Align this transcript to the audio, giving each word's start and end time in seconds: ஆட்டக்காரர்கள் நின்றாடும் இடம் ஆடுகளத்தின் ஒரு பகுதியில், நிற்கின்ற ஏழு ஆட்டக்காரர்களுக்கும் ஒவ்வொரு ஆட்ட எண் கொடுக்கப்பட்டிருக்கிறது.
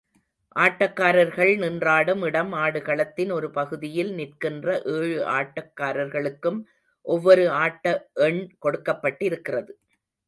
ஆட்டக்காரர்கள் 0.55 1.51
நின்றாடும் 1.63 2.23
இடம் 2.27 2.53
ஆடுகளத்தின் 2.61 3.31
ஒரு 3.31 3.49
பகுதியில், 3.51 4.11
நிற்கின்ற 4.13 4.67
ஏழு 4.95 5.19
ஆட்டக்காரர்களுக்கும் 5.35 6.59
ஒவ்வொரு 7.05 7.45
ஆட்ட 7.61 7.85
எண் 8.27 8.41
கொடுக்கப்பட்டிருக்கிறது. 8.65 9.71